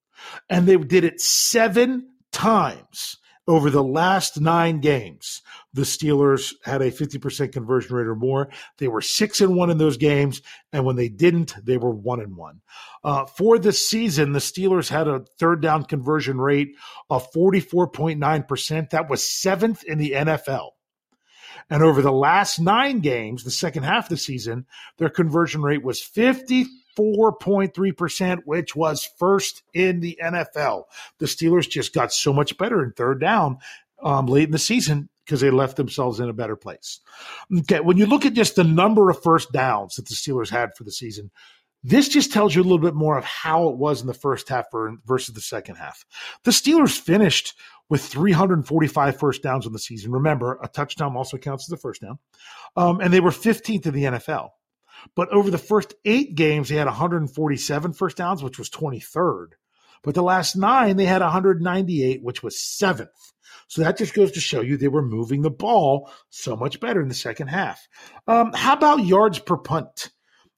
[0.48, 5.42] And they did it seven times over the last nine games,
[5.72, 8.50] the Steelers had a 50% conversion rate or more.
[8.78, 10.40] They were six and one in those games.
[10.72, 12.62] And when they didn't, they were one and one.
[13.02, 16.74] Uh, for the season, the Steelers had a third down conversion rate
[17.10, 18.90] of 44.9%.
[18.90, 20.70] That was seventh in the NFL.
[21.70, 24.66] And over the last nine games, the second half of the season,
[24.98, 26.66] their conversion rate was 50
[26.96, 30.84] 4.3%, which was first in the NFL.
[31.18, 33.58] The Steelers just got so much better in third down
[34.02, 37.00] um, late in the season because they left themselves in a better place.
[37.60, 40.76] Okay, when you look at just the number of first downs that the Steelers had
[40.76, 41.30] for the season,
[41.82, 44.48] this just tells you a little bit more of how it was in the first
[44.48, 44.66] half
[45.04, 46.04] versus the second half.
[46.44, 47.54] The Steelers finished
[47.90, 50.10] with 345 first downs in the season.
[50.10, 52.18] Remember, a touchdown also counts as a first down.
[52.76, 54.50] Um, and they were 15th in the NFL.
[55.14, 59.48] But over the first eight games, they had 147 first downs, which was 23rd.
[60.02, 63.32] But the last nine, they had 198, which was seventh.
[63.68, 67.00] So that just goes to show you they were moving the ball so much better
[67.00, 67.88] in the second half.
[68.26, 70.10] Um, how about yards per punt?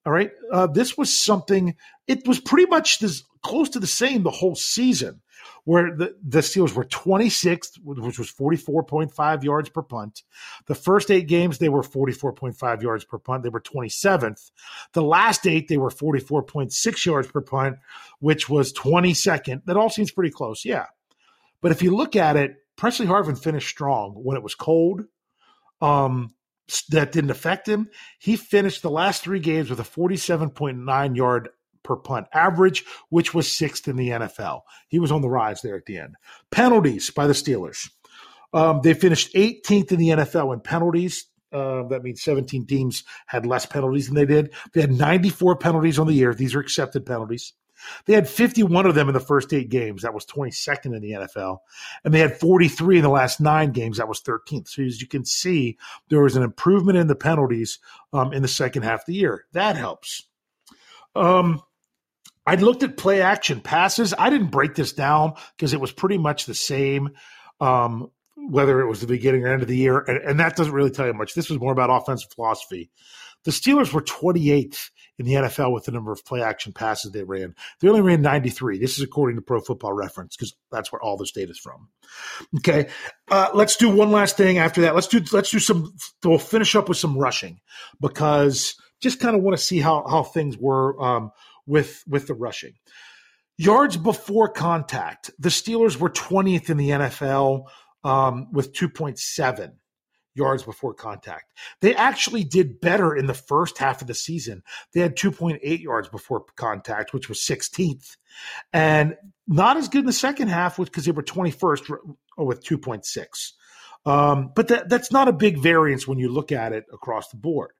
[0.05, 0.31] All right.
[0.53, 1.77] Uh, this was something,
[2.07, 5.21] it was pretty much this, close to the same the whole season
[5.67, 10.23] where the, the Steelers were 26th, which was 44.5 yards per punt.
[10.67, 13.43] The first eight games, they were 44.5 yards per punt.
[13.43, 14.53] They were 27th.
[14.93, 17.79] The last eight, they were 44.6 yards per punt,
[18.21, 19.65] which was 22nd.
[19.65, 20.87] That all seems pretty close, yeah.
[21.61, 25.03] But if you look at it, Presley Harvin finished strong when it was cold.
[25.81, 26.33] Um,
[26.91, 27.91] that didn't affect him.
[28.21, 31.49] He finished the last three games with a 47.9 yard
[31.87, 34.63] per punt average, which was sixth in the NFL.
[34.89, 36.17] He was on the rise there at the end.
[36.51, 37.89] Penalties by the Steelers.
[38.53, 41.27] Um, they finished 18th in the NFL in penalties.
[41.53, 44.53] Uh, that means 17 teams had less penalties than they did.
[44.75, 46.35] They had 94 penalties on the year.
[46.35, 47.53] These are accepted penalties.
[48.07, 50.03] They had 51 of them in the first eight games.
[50.03, 51.59] That was 22nd in the NFL.
[52.05, 53.99] And they had 43 in the last nine games.
[53.99, 54.69] That was 13th.
[54.69, 55.77] So as you can see,
[56.09, 57.79] there was an improvement in the penalties
[58.13, 59.45] um, in the second half of the year.
[59.53, 60.27] That helps.
[61.15, 61.63] Um,
[62.47, 64.15] I looked at play action passes.
[64.17, 67.11] I didn't break this down because it was pretty much the same,
[67.61, 69.99] um, whether it was the beginning or end of the year.
[69.99, 71.35] And, and, that doesn't really tell you much.
[71.35, 72.91] This was more about offensive philosophy.
[73.45, 77.23] The Steelers were 28th in the NFL with the number of play action passes they
[77.23, 77.55] ran.
[77.81, 78.79] They only ran 93.
[78.79, 81.89] This is according to Pro Football Reference because that's where all this data is from.
[82.59, 82.89] Okay,
[83.31, 84.95] uh, let's do one last thing after that.
[84.95, 85.95] Let's do let's do some.
[86.25, 87.61] We'll finish up with some rushing
[88.01, 91.31] because just kind of want to see how how things were um,
[91.67, 92.75] with with the rushing.
[93.59, 97.65] Yards before contact, the Steelers were 20th in the NFL
[98.05, 99.73] um, with 2.7
[100.35, 101.53] yards before contact.
[101.81, 104.63] They actually did better in the first half of the season.
[104.93, 108.17] They had 2.8 yards before contact, which was 16th,
[108.73, 109.17] and
[109.49, 111.99] not as good in the second half because they were 21st
[112.37, 113.53] with 2.6.
[114.05, 117.39] Um, but that, that's not a big variance when you look at it across the
[117.39, 117.71] board.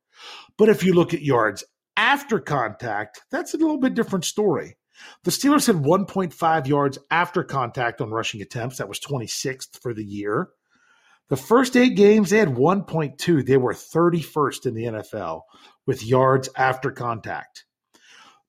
[0.57, 1.63] But if you look at yards
[1.97, 4.77] after contact, that's a little bit different story.
[5.25, 8.79] The Steelers had 1.5 yards after contact on rushing attempts.
[8.79, 10.49] That was 26th for the year.
[11.29, 13.47] The first eight games, they had 1.2.
[13.47, 15.43] They were 31st in the NFL
[15.87, 17.65] with yards after contact.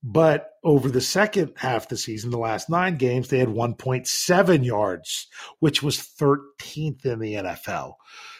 [0.03, 4.65] But over the second half of the season, the last nine games, they had 1.7
[4.65, 5.27] yards,
[5.59, 7.95] which was 13th in the NFL.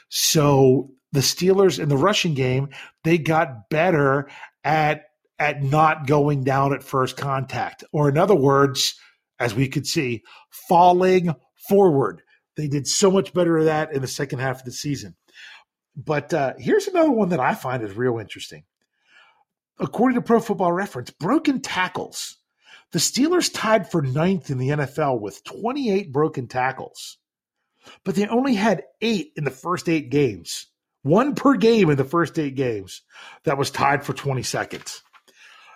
[0.10, 2.70] So the Steelers in the rushing game,
[3.04, 4.30] they got better
[4.68, 5.06] at
[5.40, 7.84] at not going down at first contact.
[7.94, 8.96] Or in other words,
[9.40, 11.34] as we could see, falling
[11.70, 12.22] forward.
[12.56, 15.16] They did so much better at that in the second half of the season.
[15.96, 18.64] But uh, here's another one that I find is real interesting.
[19.80, 22.36] According to Pro Football Reference, broken tackles.
[22.92, 27.18] The Steelers tied for ninth in the NFL with 28 broken tackles,
[28.04, 30.68] but they only had eight in the first eight games.
[31.08, 33.02] One per game in the first eight games.
[33.46, 35.02] That was tied for 22nd.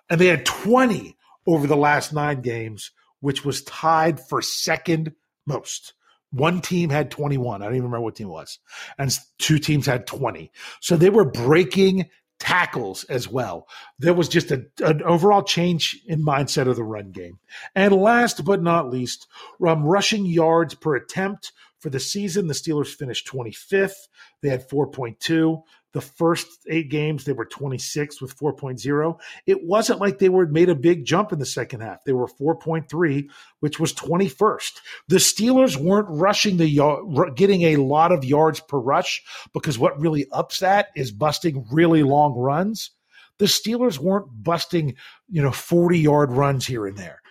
[0.09, 1.15] And they had 20
[1.47, 5.13] over the last nine games, which was tied for second
[5.45, 5.93] most.
[6.32, 7.61] One team had 21.
[7.61, 8.59] I don't even remember what team it was.
[8.97, 10.51] And two teams had 20.
[10.79, 12.09] So they were breaking
[12.41, 13.67] tackles as well.
[13.99, 17.37] There was just a, an overall change in mindset of the run game.
[17.75, 19.27] And last but not least,
[19.65, 24.07] um, rushing yards per attempt for the season, the Steelers finished 25th.
[24.41, 25.61] They had 4.2.
[25.93, 29.19] The first eight games, they were 26 with 4.0.
[29.45, 32.03] It wasn't like they were made a big jump in the second half.
[32.05, 33.27] They were 4.3,
[33.59, 34.71] which was 21st.
[35.09, 39.21] The Steelers weren't rushing the yard, getting a lot of yards per rush
[39.53, 42.91] because what really ups that is busting really long runs.
[43.37, 44.95] The Steelers weren't busting,
[45.29, 47.21] you know, 40 yard runs here and there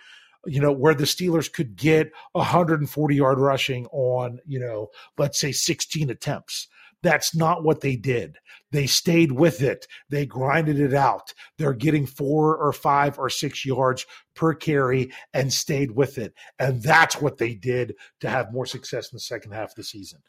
[0.45, 5.51] you know, where the Steelers could get 140 yard rushing on, you know, let's say
[5.51, 6.67] 16 attempts.
[7.03, 8.37] That's not what they did.
[8.71, 9.87] They stayed with it.
[10.09, 11.33] They grinded it out.
[11.57, 16.33] They're getting four or five or six yards per carry and stayed with it.
[16.59, 19.83] And that's what they did to have more success in the second half of the
[19.83, 20.19] season.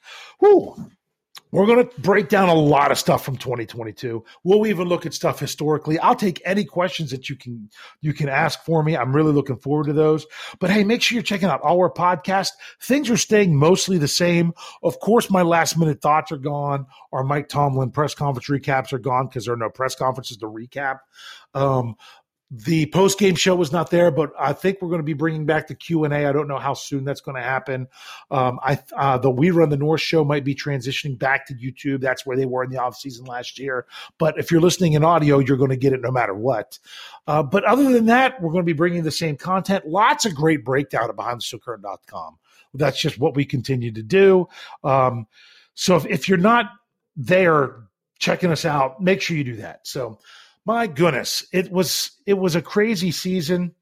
[0.41, 0.91] Whew.
[1.53, 4.25] We're going to break down a lot of stuff from 2022.
[4.43, 5.99] We'll even look at stuff historically.
[5.99, 7.69] I'll take any questions that you can
[8.01, 8.97] you can ask for me.
[8.97, 10.27] I'm really looking forward to those.
[10.59, 12.53] But hey, make sure you're checking out our podcast.
[12.81, 14.55] Things are staying mostly the same.
[14.83, 16.87] Of course, my last minute thoughts are gone.
[17.13, 20.47] Our Mike Tomlin press conference recaps are gone because there are no press conferences to
[20.47, 21.01] recap.
[21.55, 21.97] Um,
[22.55, 25.47] the post game show was not there, but I think we're going to be bringing
[25.47, 26.27] back the Q and A.
[26.27, 27.89] I don't know how soon that's going to happen.
[28.31, 32.03] Um, I uh, the We Run the North show might be transitioning back to YouTube.
[32.03, 33.87] That's where they were in the off season last year.
[34.19, 36.79] But if you're listening in audio, you're going to get it no matter what.
[37.27, 39.87] Uh, but other than that, we're going to be bringing the same content.
[39.87, 42.39] Lots of great breakdown at BehindTheSteelCurtain.com.
[42.75, 44.47] That's just what we continue to do.
[44.85, 45.27] Um,
[45.73, 46.67] so if, if you're not
[47.17, 47.77] there
[48.19, 49.87] checking us out, make sure you do that.
[49.87, 50.19] So
[50.65, 53.75] my goodness, it was it was a crazy season.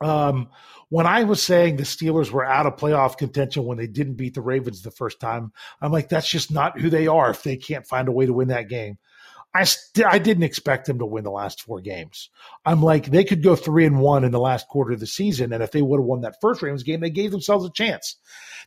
[0.00, 0.48] Um,
[0.90, 4.34] when I was saying the Steelers were out of playoff contention when they didn't beat
[4.34, 7.56] the Ravens the first time, I'm like, that's just not who they are if they
[7.56, 8.98] can't find a way to win that game.
[9.54, 12.30] I st- I didn't expect them to win the last four games.
[12.64, 15.52] I'm like, they could go three and one in the last quarter of the season,
[15.52, 18.16] and if they would have won that first Ravens game, they gave themselves a chance.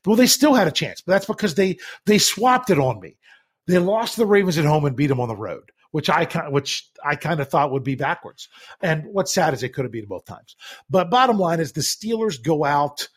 [0.05, 3.17] Well, they still had a chance, but that's because they they swapped it on me.
[3.67, 6.51] They lost the Ravens at home and beat them on the road which I kind
[6.51, 8.49] which I kind of thought would be backwards.
[8.81, 10.55] And what's sad is it could have them both times.
[10.89, 13.07] But bottom line is the Steelers go out,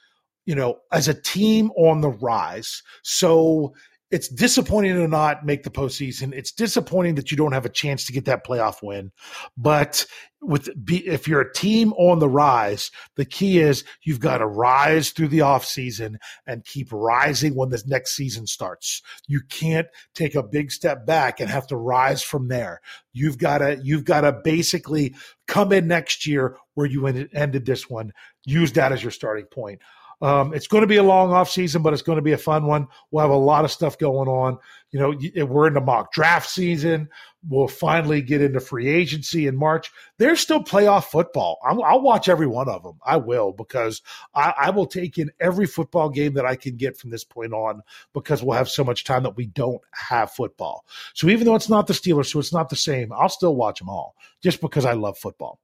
[0.45, 2.83] you know, as a team on the rise.
[3.03, 3.75] So
[4.15, 6.33] it's disappointing to not make the postseason.
[6.33, 9.11] It's disappointing that you don't have a chance to get that playoff win.
[9.57, 10.07] But
[10.41, 15.11] with if you're a team on the rise, the key is you've got to rise
[15.11, 19.03] through the offseason and keep rising when the next season starts.
[19.27, 22.83] You can't take a big step back and have to rise from there.
[23.13, 25.17] You've got to you've got to basically
[25.49, 28.13] come in next year where you ended this one.
[28.45, 29.81] Use that as your starting point.
[30.23, 32.39] Um, it's going to be a long off season, but it's going to be a
[32.39, 32.89] fun one.
[33.11, 34.59] We'll have a lot of stuff going on.
[34.91, 37.09] You know, we're in the mock draft season.
[37.47, 39.91] We'll finally get into free agency in March.
[40.19, 41.59] There's still playoff football.
[41.67, 42.99] I'll, I'll watch every one of them.
[43.05, 44.01] I will because
[44.35, 47.53] I, I will take in every football game that I can get from this point
[47.53, 47.83] on
[48.15, 50.87] because we'll have so much time that we don't have football.
[51.13, 53.81] So even though it's not the Steelers, so it's not the same, I'll still watch
[53.81, 55.61] them all just because I love football.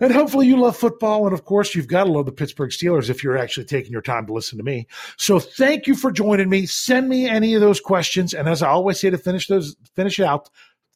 [0.00, 1.24] And hopefully you love football.
[1.26, 4.02] And of course, you've got to love the Pittsburgh Steelers if you're actually taking your
[4.02, 4.86] time to listen to me.
[5.16, 6.66] So thank you for joining me.
[6.66, 8.34] Send me any of those questions.
[8.34, 10.50] And as I always say to finish those, finish it out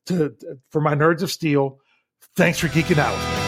[0.07, 0.34] to,
[0.70, 1.78] for my nerds of steel,
[2.34, 3.47] thanks for geeking out